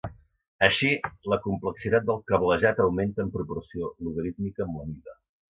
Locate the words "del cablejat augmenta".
2.07-3.27